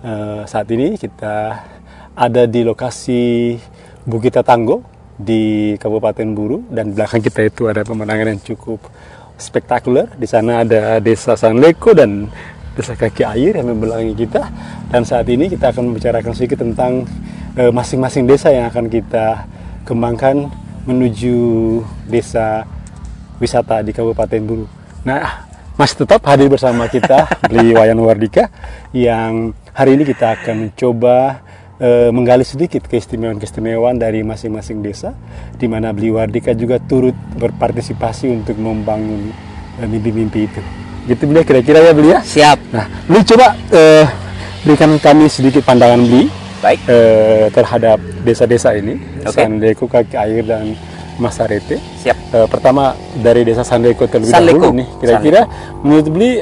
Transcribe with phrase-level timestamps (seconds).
[0.00, 1.60] Eh, saat ini kita
[2.16, 3.52] ada di lokasi
[4.08, 4.80] Bukit Tanggo
[5.20, 8.80] di Kabupaten Buru dan belakang kita itu ada pemandangan yang cukup
[9.36, 10.08] spektakuler.
[10.16, 12.32] Di sana ada Desa Sanleko dan
[12.72, 14.48] Desa Kaki Air yang membelangi kita.
[14.88, 17.04] Dan saat ini kita akan membicarakan sedikit tentang
[17.60, 19.44] eh, masing-masing desa yang akan kita
[19.84, 20.48] kembangkan
[20.88, 21.36] menuju
[22.08, 22.64] desa
[23.36, 24.64] wisata di Kabupaten Buru.
[25.04, 25.44] Nah,
[25.76, 28.48] masih tetap hadir bersama kita Beli Wayan Wardika
[28.96, 31.40] yang hari ini kita akan mencoba
[31.76, 35.14] eh, menggali sedikit keistimewaan-keistimewaan dari masing-masing desa
[35.54, 39.30] di mana Beli Wardika juga turut berpartisipasi untuk membangun
[39.78, 40.60] eh, mimpi-mimpi itu.
[41.06, 42.20] Gitu Beli kira-kira ya Beli ya?
[42.20, 42.58] Siap.
[42.70, 44.04] Nah, Beli coba eh,
[44.60, 46.28] berikan kami sedikit pandangan Beli
[46.60, 46.78] Baik.
[46.86, 49.32] eh, terhadap desa-desa ini, Oke.
[49.32, 50.76] Sandeko, Kaki Air dan
[51.16, 51.80] Masarete.
[52.00, 52.16] Siap.
[52.32, 54.68] Eh, pertama dari desa Sandeko terlebih Sandeko.
[54.68, 55.40] dahulu nih, kira-kira
[55.80, 56.32] menurut Beli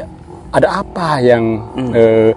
[0.49, 1.45] ada apa yang
[1.77, 1.93] Hmm.
[1.95, 2.31] eh,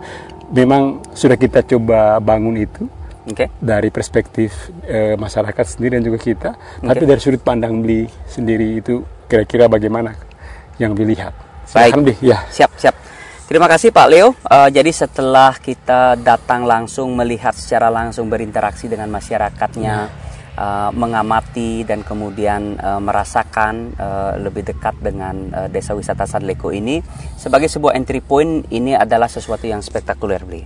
[0.52, 2.84] memang sudah kita coba bangun itu
[3.26, 3.48] Oke.
[3.58, 6.50] dari perspektif eh, masyarakat sendiri dan juga kita,
[6.84, 10.14] tapi dari sudut pandang Beli sendiri itu kira-kira bagaimana
[10.78, 11.34] yang Beli lihat?
[11.72, 12.20] Baik.
[12.20, 12.44] Ya.
[12.52, 12.96] Siap, siap.
[13.48, 14.32] Terima kasih Pak Leo.
[14.48, 20.08] Eh, jadi setelah kita datang langsung melihat secara langsung berinteraksi dengan masyarakatnya,
[20.56, 27.00] eh, mengamati dan kemudian eh, merasakan eh, lebih dekat dengan eh, desa wisata Sadleko ini
[27.36, 30.64] sebagai sebuah entry point ini adalah sesuatu yang spektakuler, Bli.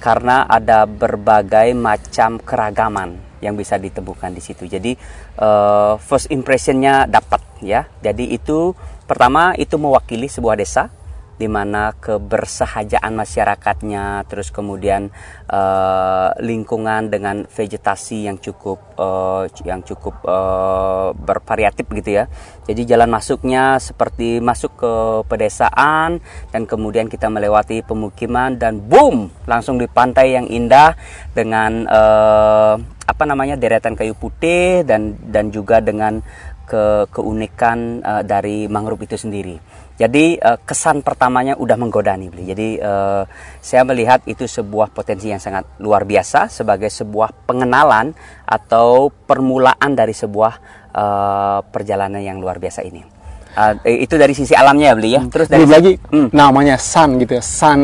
[0.00, 4.64] Karena ada berbagai macam keragaman yang bisa ditemukan di situ.
[4.64, 4.96] Jadi
[5.38, 7.84] eh, first impressionnya dapat ya.
[8.00, 8.72] Jadi itu
[9.04, 10.88] pertama itu mewakili sebuah desa
[11.34, 15.10] di mana kebersahajaan masyarakatnya, terus kemudian
[15.50, 22.24] eh, lingkungan dengan vegetasi yang cukup eh, yang cukup eh, bervariatif gitu ya.
[22.64, 24.92] Jadi jalan masuknya seperti masuk ke
[25.28, 26.22] pedesaan
[26.54, 30.96] dan kemudian kita melewati pemukiman dan boom langsung di pantai yang indah
[31.34, 36.24] dengan eh, apa namanya deretan kayu putih dan dan juga dengan
[36.64, 39.73] ke keunikan eh, dari mangrove itu sendiri.
[39.94, 42.44] Jadi eh, kesan pertamanya udah menggoda nih, Bli.
[42.50, 43.22] Jadi eh,
[43.62, 48.10] saya melihat itu sebuah potensi yang sangat luar biasa sebagai sebuah pengenalan
[48.42, 50.52] atau permulaan dari sebuah
[50.90, 53.13] eh, perjalanan yang luar biasa ini.
[53.54, 55.22] Eh, itu dari sisi alamnya ya, Bli ya.
[55.30, 56.28] Terus dari Belum lagi Hmm.
[56.34, 57.42] namanya Sun gitu ya.
[57.42, 57.80] Sun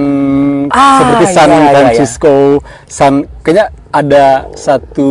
[0.69, 2.35] Ah, seperti San iya, iya, Francisco,
[2.87, 5.11] Sun kayaknya ada satu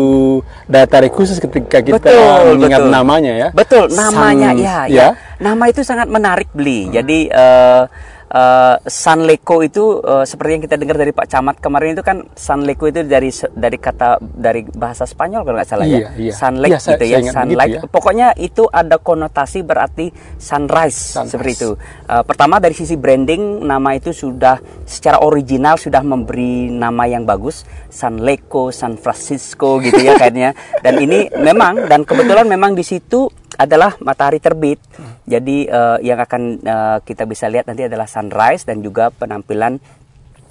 [0.65, 2.91] daya tarik khusus ketika kita Betul, mengingat betul.
[2.91, 3.47] namanya ya.
[3.51, 4.87] Betul, namanya Sun- ya, ya.
[4.87, 5.07] ya.
[5.39, 6.91] Nama itu sangat menarik beli.
[6.91, 7.83] Jadi eh
[8.29, 12.85] eh, Sanleko itu eh, seperti yang kita dengar dari Pak Camat kemarin itu kan Sanleko
[12.85, 16.09] itu dari dari kata dari bahasa Spanyol kalau nggak salah Iya, ya.
[16.15, 16.33] iya.
[16.33, 17.69] Sunlight Iya, saya- gitu ya, saya sunlight.
[17.71, 17.91] begitu ya.
[17.91, 20.05] Pokoknya itu ada konotasi berarti
[20.37, 21.29] sunrise, Sunrise.
[21.29, 21.71] seperti itu.
[22.05, 27.65] Eh, pertama dari sisi branding nama itu sudah secara original sudah memberi nama yang bagus
[27.89, 30.53] Sanleko, San Francisco gitu ya kayaknya.
[30.79, 33.27] Dan ini memang dan kebetulan memang di situ
[33.59, 34.79] adalah matahari terbit.
[35.27, 39.83] Jadi eh, yang akan eh, kita bisa lihat nanti adalah sunrise dan juga penampilan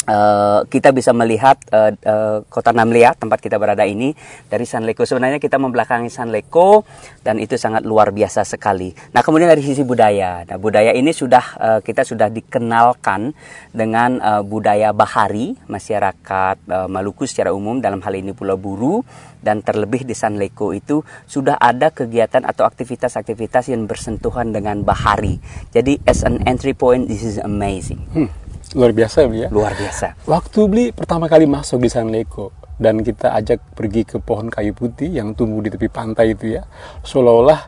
[0.09, 4.17] eh, kita bisa melihat eh, eh, kota Namlia tempat kita berada ini
[4.49, 5.05] dari Sanleko.
[5.05, 6.83] Sebenarnya kita membelakangi Sanleko
[7.21, 8.97] dan itu sangat luar biasa sekali.
[9.13, 13.37] Nah kemudian dari sisi budaya, nah budaya ini sudah eh, kita sudah dikenalkan
[13.71, 19.05] dengan eh, budaya bahari masyarakat eh, Maluku secara umum dalam hal ini Pulau Buru
[19.39, 25.39] dan terlebih di Sanleko itu sudah ada kegiatan atau aktivitas-aktivitas yang bersentuhan dengan bahari.
[25.71, 28.03] Jadi as an entry point this is amazing.
[28.11, 28.31] Hmm,
[28.77, 29.49] luar biasa ya.
[29.49, 30.19] Luar biasa.
[30.29, 35.09] Waktu beli pertama kali masuk di Sanleko dan kita ajak pergi ke pohon kayu putih
[35.09, 36.62] yang tumbuh di tepi pantai itu ya,
[37.03, 37.61] seolah-olah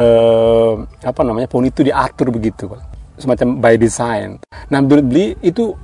[0.00, 0.72] eh,
[1.06, 2.72] apa namanya pohon itu diatur begitu,
[3.20, 4.40] semacam by design.
[4.72, 5.76] Nah, menurut beli itu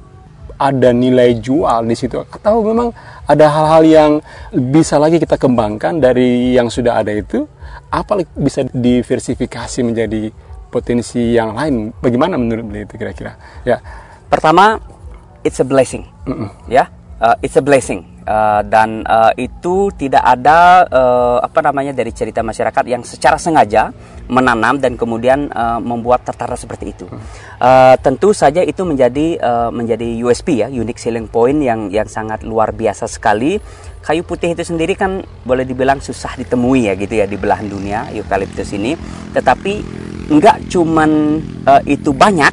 [0.63, 2.95] ada nilai jual di situ atau memang
[3.27, 4.13] ada hal-hal yang
[4.71, 7.43] bisa lagi kita kembangkan dari yang sudah ada itu
[7.91, 10.31] apa bisa diversifikasi menjadi
[10.71, 13.77] potensi yang lain bagaimana menurut beli itu kira-kira ya
[14.33, 14.81] Pertama,
[15.45, 16.09] it's a blessing,
[16.65, 16.89] ya,
[17.23, 18.03] Uh, it's a blessing.
[18.27, 23.95] Uh, dan uh, itu tidak ada uh, apa namanya dari cerita masyarakat yang secara sengaja
[24.27, 27.07] menanam dan kemudian uh, membuat tertara seperti itu.
[27.63, 32.43] Uh, tentu saja itu menjadi uh, menjadi USP ya, unique selling point yang yang sangat
[32.43, 33.63] luar biasa sekali.
[34.03, 38.11] Kayu putih itu sendiri kan boleh dibilang susah ditemui ya gitu ya di belahan dunia
[38.19, 38.99] eukaliptus ini.
[39.31, 39.73] Tetapi
[40.27, 41.11] nggak cuman
[41.71, 42.51] uh, itu banyak,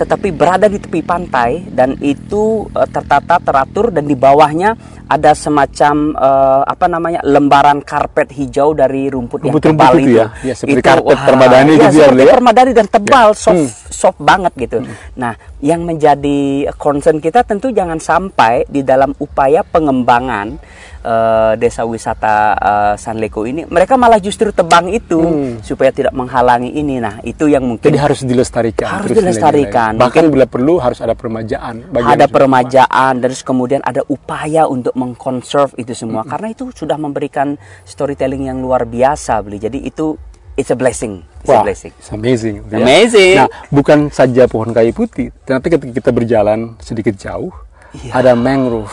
[0.00, 4.72] tetapi berada di tepi pantai dan itu uh, tertata teratur dan di bawahnya
[5.04, 10.16] ada semacam uh, apa namanya lembaran karpet hijau dari rumput, Rumput-rumput yang tebal itu itu.
[10.16, 10.26] ya?
[10.40, 12.32] Ya, seperti Itu, karpet wah, permadani ya, gitu ya, seperti ya?
[12.32, 13.36] permadani dan tebal, Ya.
[13.36, 13.68] soft Hmm.
[13.90, 14.78] soft banget gitu.
[15.18, 16.40] Nah, yang menjadi
[16.80, 20.56] concern kita tentu jangan sampai di dalam upaya pengembangan
[21.00, 25.20] eh, desa wisata eh, Sanleko ini mereka malah justru tebang itu
[25.64, 27.00] supaya tidak menghalangi ini.
[27.00, 28.88] Nah, itu yang mungkin Jadi harus dilestarikan.
[28.88, 29.96] Harus terus dilestarikan.
[29.96, 30.02] nilai-nilai.
[30.06, 31.88] Bahkan bila perlu harus ada permajaan.
[31.90, 32.32] ada itu.
[32.32, 38.60] peremajaan terus kemudian ada upaya untuk mengkonserv itu semua karena itu sudah memberikan storytelling yang
[38.60, 39.58] luar biasa beli.
[39.58, 40.14] Jadi itu
[40.56, 41.24] it's a blessing.
[41.40, 41.92] It's a Wah, blessing.
[41.96, 42.60] it's amazing.
[42.68, 42.76] ya.
[42.76, 43.36] Amazing.
[43.40, 47.48] Nah, bukan saja pohon kayu putih, tapi ketika kita berjalan sedikit jauh,
[47.96, 48.12] Iya.
[48.22, 48.92] ada mangrove.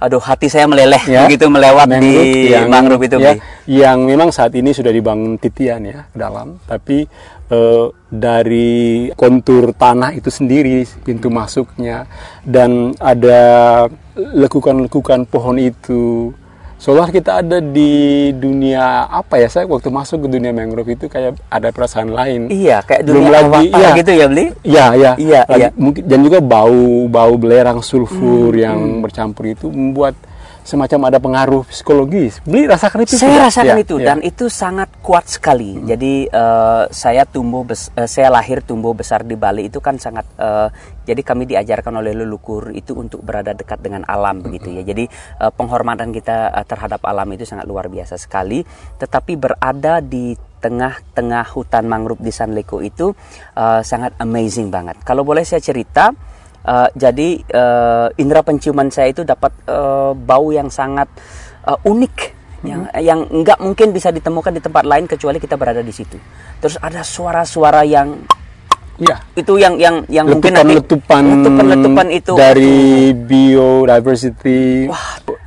[0.00, 1.28] Aduh, hati saya meleleh ya.
[1.28, 3.36] begitu melewat di mangrove itu, ya,
[3.68, 7.04] yang memang saat ini sudah dibangun titian ya ke dalam, tapi
[7.52, 12.08] eh, dari kontur tanah itu sendiri pintu masuknya
[12.48, 13.40] dan ada
[14.16, 16.32] lekukan-lekukan pohon itu.
[16.80, 17.92] Seolah kita ada di
[18.32, 22.48] dunia apa ya saya waktu masuk ke dunia mangrove itu kayak ada perasaan lain.
[22.48, 23.90] Iya, kayak Belum dunia lagi, avatar iya.
[24.00, 24.44] gitu ya, Bli?
[24.64, 25.12] Iya, iya.
[25.14, 25.68] Iya, Lagi- iya.
[25.76, 30.16] Mungkin dan juga bau bau belerang sulfur Hmm, yang bercampur itu membuat
[30.62, 32.38] semacam ada pengaruh psikologis.
[32.44, 34.06] Beli rasakan itu Saya rasakan Ya, itu ya.
[34.12, 35.80] dan itu sangat kuat sekali.
[35.82, 40.24] Jadi eh, saya tumbuh bes- eh, saya lahir tumbuh besar di Bali itu kan sangat
[40.36, 40.68] eh,
[41.04, 44.82] jadi kami diajarkan oleh leluhur itu untuk berada dekat dengan alam begitu ya.
[44.84, 48.62] Jadi eh, penghormatan kita eh, terhadap alam itu sangat luar biasa sekali.
[48.96, 53.10] Tetapi berada di tengah-tengah hutan mangrove di Sanleko itu
[53.56, 55.00] eh, sangat amazing banget.
[55.02, 56.12] Kalau boleh saya cerita
[56.60, 61.08] Uh, jadi uh, indera penciuman saya itu dapat uh, bau yang sangat
[61.64, 65.92] uh, unik yang yang nggak mungkin bisa ditemukan di tempat lain kecuali kita berada di
[65.92, 66.20] situ.
[66.60, 68.20] Terus ada suara-suara yang
[69.00, 69.16] Iya.
[69.32, 72.32] itu yang yang yang mungkin nanti letupan-letupan letupan-letupan itu.
[72.36, 74.92] dari biodiversity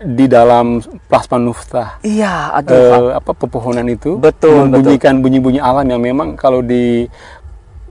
[0.01, 2.01] di dalam plasma nufta.
[2.01, 4.17] iya aduh Eh, apa pepohonan itu?
[4.17, 7.05] Betul, membunyikan bunyi-bunyi alam yang memang kalau di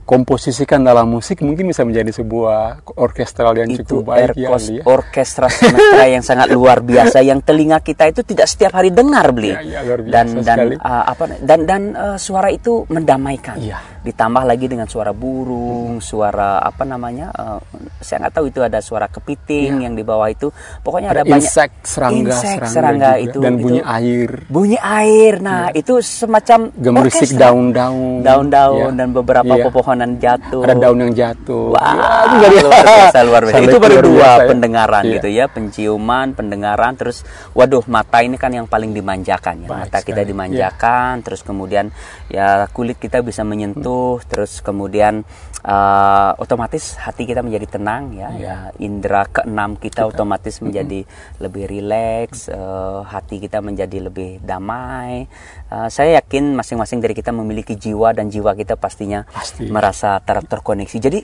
[0.03, 2.59] komposisikan dalam musik mungkin bisa menjadi sebuah
[2.93, 4.83] orkestral yang itu cukup baik ya, ya.
[4.83, 9.49] orkestra semesta yang sangat luar biasa yang telinga kita itu tidak setiap hari dengar beli
[9.49, 10.75] Ya, ya, luar biasa dan dan sekali.
[10.77, 13.79] uh, apa dan dan uh, suara itu mendamaikan Iya.
[14.03, 17.59] ditambah lagi dengan suara burung suara apa namanya uh,
[17.97, 21.15] saya nggak tahu itu ada suara kepiting yang di bawah itu pokoknya ada.
[21.15, 23.23] Ada banyak insek, serangga, insek, serangga serangga juga.
[23.23, 28.99] itu dan itu- bunyi air, bunyi air nah itu semacam gemerisik daun-daun, daun-daun ya.
[28.99, 29.63] dan beberapa Iya.
[29.63, 31.75] pepohonan jatuh Ada daun yang jatuh.
[31.75, 33.61] Wah, Ya, itu luar biasa, luar biasa.
[33.61, 34.49] Itu baru dua biasa ya.
[34.49, 35.13] pendengaran Iya.
[35.19, 37.21] gitu ya, penciuman, pendengaran, terus
[37.53, 39.69] waduh mata ini kan yang paling dimanjakan ya.
[39.69, 40.29] Baik mata kita sekali.
[40.33, 41.85] dimanjakan, terus kemudian
[42.31, 45.21] ya kulit kita bisa menyentuh, terus kemudian
[45.63, 48.29] uh, otomatis hati kita menjadi tenang ya.
[48.33, 48.39] Iya.
[48.43, 51.07] ya indera keenam kita otomatis menjadi
[51.39, 55.25] lebih rileks, uh, hati kita menjadi lebih damai.
[55.73, 59.71] Uh, saya yakin masing-masing dari kita memiliki jiwa dan jiwa kita pastinya Pasti.
[59.83, 60.97] Merasa ter terkoneksi.
[61.03, 61.19] Jadi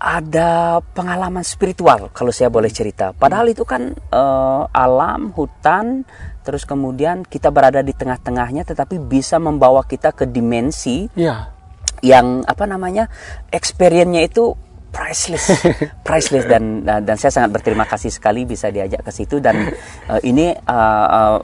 [0.00, 3.12] ada pengalaman spiritual kalau saya boleh cerita.
[3.12, 6.08] Padahal itu kan eh, alam, hutan,
[6.40, 11.52] terus kemudian kita berada di tengah-tengahnya, tetapi bisa membawa kita ke dimensi Iya.
[12.00, 13.12] yang apa namanya
[13.52, 14.56] experience-nya itu
[14.88, 15.68] priceless,
[16.08, 19.68] priceless dan, dan saya sangat berterima kasih sekali bisa diajak ke situ dan
[20.16, 21.38] eh, ini eh, eh,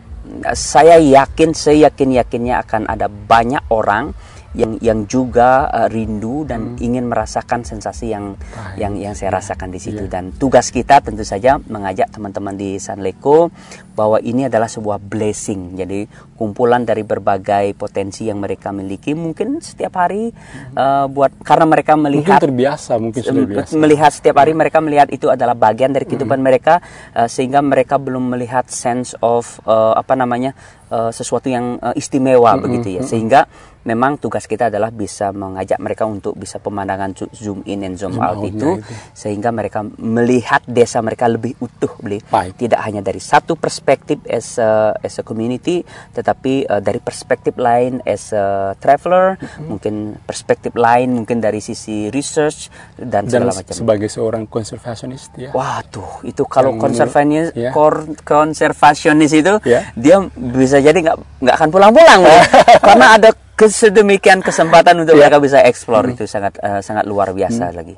[0.57, 4.17] saya yakin, saya yakin yakinnya akan ada banyak orang
[4.57, 8.77] yang yang juga eh, rindu dan ingin merasakan sensasi yang Baik.
[8.81, 10.09] yang yang saya rasakan di situ.
[10.09, 10.13] Iya.
[10.19, 13.53] dan tugas kita tentu saja mengajak teman-teman di Sanleko
[13.93, 15.77] bahwa ini adalah sebuah blessing.
[15.77, 16.05] Jadi
[16.37, 20.33] kumpulan dari berbagai potensi yang mereka miliki mungkin setiap hari
[20.73, 23.73] eh, buat karena mereka Mungkin melihat terbiasa, mungkin sudah biasa.
[23.77, 26.81] melihat setiap hari mereka melihat itu adalah bagian dari kehidupan mereka
[27.13, 30.53] eh, sehingga mereka belum melihat sense of eh, apa namanya
[30.89, 33.03] eh, sesuatu yang eh, istimewa begitu ya.
[33.05, 33.49] sehingga
[33.87, 38.21] memang tugas kita adalah bisa mengajak mereka untuk bisa pemandangan zoom in and zoom, Zoom
[38.21, 38.83] out out-nya itu itu.
[39.13, 42.59] sehingga mereka melihat desa mereka lebih utuh beli Baik.
[42.59, 48.03] tidak hanya dari satu perspektif as a, as a community tetapi eh, dari perspektif lain
[48.03, 54.09] as a traveler mungkin perspektif lain mungkin dari sisi research dan, Dan segala macam sebagai
[54.09, 55.55] seorang konservasionis ya.
[55.55, 57.71] Waduh, itu kalau konservasionis, ya.
[57.71, 59.87] kor- konservasionis itu Ya.
[59.95, 62.35] dia bisa jadi nggak nggak akan pulang-pulang Bu.
[62.89, 65.27] karena ada kesedemikian kesempatan untuk Ya.
[65.27, 66.15] mereka bisa explore Hmm.
[66.15, 67.97] itu sangat eh, sangat luar biasa lagi.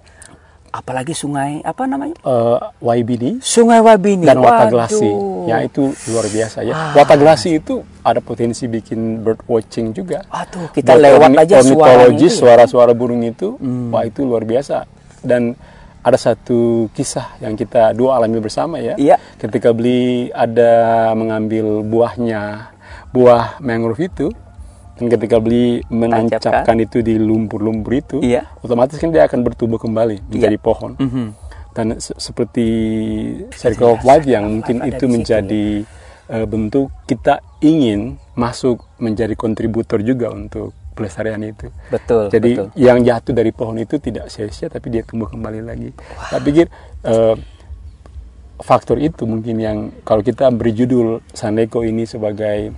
[0.68, 2.12] Apalagi sungai apa namanya?
[2.20, 4.36] Eh, YBD Sungai Wabini dan.
[4.38, 5.10] Wataglasi.
[5.44, 6.72] Ya itu luar biasa ya.
[6.72, 6.92] Ah.
[6.94, 10.22] Wataglasi itu ada potensi bikin bird watching juga.
[10.28, 12.38] Aduh, kita Buat lewat orni- aja ornitologis, ya.
[12.38, 13.56] suara-suara burung itu,
[13.90, 14.84] wah itu luar biasa.
[15.18, 15.50] dan
[15.98, 18.94] ada satu kisah yang kita dua alami bersama ya.
[18.94, 19.18] Iya.
[19.34, 20.70] Ketika beli ada
[21.12, 22.70] mengambil buahnya,
[23.10, 24.30] buah mangrove itu,
[24.98, 28.50] dan ketika beli menancapkan itu di lumpur-lumpur itu, Iya.
[28.58, 30.98] otomatis kan dia akan bertumbuh kembali menjadi pohon.
[30.98, 31.26] Mhm.
[31.70, 32.66] Dan se- seperti
[33.54, 35.86] circle of life yang mungkin itu menjadi
[36.28, 41.70] eh, bentuk kita ingin masuk menjadi kontributor juga untuk pelestarian itu.
[41.88, 42.68] Betul, Jadi betul.
[42.76, 45.88] yang jatuh dari pohon itu tidak sia-sia tapi dia tumbuh kembali lagi.
[46.26, 46.66] Saya pikir
[47.00, 47.34] eh,
[48.58, 52.74] faktor itu mungkin yang kalau kita beri judul Saneko ini sebagai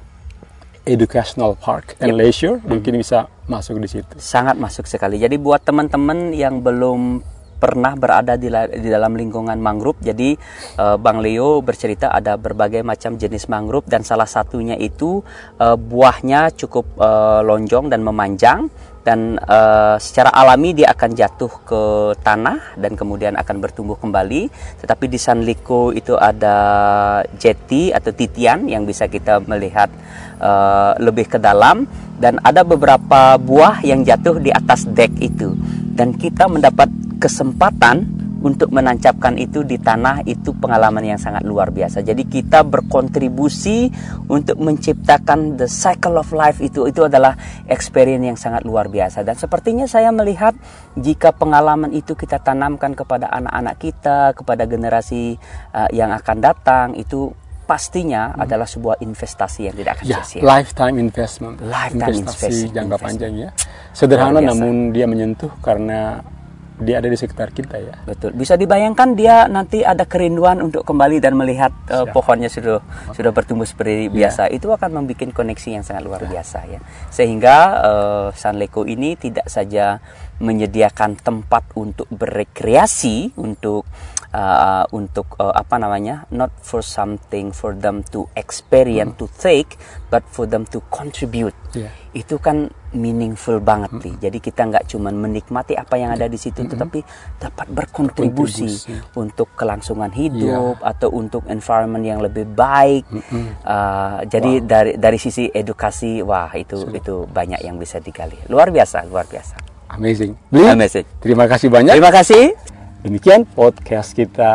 [0.88, 4.14] educational park and leisure mungkin bisa masuk di situ.
[4.16, 5.18] Sangat masuk sekali.
[5.18, 7.20] Jadi buat teman-teman yang belum
[7.60, 8.48] pernah berada di,
[8.80, 10.32] di dalam lingkungan mangrove, jadi
[10.80, 15.20] eh, Bang Leo bercerita ada berbagai macam jenis mangrove dan salah satunya itu
[15.60, 21.82] eh, buahnya cukup eh, lonjong dan memanjang dan eh, secara alami dia akan jatuh ke
[22.20, 24.52] tanah dan kemudian akan bertumbuh kembali.
[24.84, 26.56] Tetapi di San Lico itu ada
[27.40, 29.88] jeti atau titian yang bisa kita melihat
[30.40, 31.88] eh, lebih ke dalam
[32.20, 35.56] dan ada beberapa buah yang jatuh di atas dek itu
[35.96, 38.08] dan kita mendapat kesempatan
[38.40, 42.00] untuk menancapkan itu di tanah itu pengalaman yang sangat luar biasa.
[42.00, 43.92] Jadi kita berkontribusi
[44.32, 47.36] untuk menciptakan the cycle of life itu itu adalah
[47.68, 50.56] experience yang sangat luar biasa dan sepertinya saya melihat
[50.96, 55.36] jika pengalaman itu kita tanamkan kepada anak-anak kita, kepada generasi
[55.76, 57.28] uh, yang akan datang itu
[57.68, 60.40] pastinya adalah sebuah investasi yang tidak akan Ya, sia-sia.
[60.42, 61.60] lifetime investment.
[61.60, 63.04] Lifetime investasi invest- jangka investment.
[63.04, 63.48] panjang ya.
[63.92, 66.24] Sederhana namun dia menyentuh karena
[66.80, 67.94] dia ada di sekitar kita ya.
[68.08, 68.32] Betul.
[68.32, 72.80] Bisa dibayangkan dia nanti ada kerinduan untuk kembali dan melihat uh, pohonnya sudah
[73.12, 74.49] sudah bertumbuh seperti biasa.
[74.49, 76.80] Itu akan membuat koneksi yang sangat luar biasa ya.
[77.12, 80.00] Sehingga uh, San Leko ini tidak saja
[80.40, 83.84] menyediakan tempat untuk berekreasi untuk
[84.34, 86.26] uh, untuk uh, apa namanya?
[86.30, 89.78] not for something for them to experience to take
[90.10, 91.54] but for them to contribute.
[91.75, 91.90] Iya.
[92.10, 94.14] Itu kan meaningful banget nih.
[94.18, 96.99] Jadi kita nggak cuma menikmati apa yang ada di situ, tetapi
[97.38, 99.14] dapat berkontribusi Berkontribusi.
[99.14, 103.06] untuk kelangsungan hidup atau untuk environment yang lebih baik.
[103.62, 108.34] Uh, jadi dari dari sisi edukasi, wah itu itu banyak yang bisa digali.
[108.50, 109.54] Luar biasa, luar biasa.
[109.90, 110.34] Amazing.
[110.50, 110.66] Beli.
[110.70, 111.06] Amazing.
[111.22, 111.94] Terima kasih banyak.
[111.94, 112.69] Terima kasih.
[113.00, 114.52] Demikian podcast kita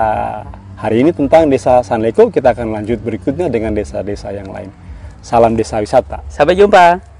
[0.77, 2.29] hari ini tentang Desa Sanleko.
[2.29, 4.69] Kita akan lanjut berikutnya dengan desa-desa yang lain.
[5.25, 6.21] Salam desa wisata.
[6.29, 7.14] Sampai jumpa.